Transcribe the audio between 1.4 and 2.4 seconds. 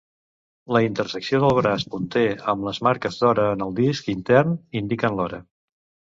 del braç punter